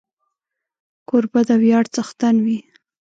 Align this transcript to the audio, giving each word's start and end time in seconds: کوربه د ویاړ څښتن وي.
کوربه 1.09 1.41
د 1.47 1.49
ویاړ 1.63 1.85
څښتن 1.93 2.35
وي. 2.45 2.59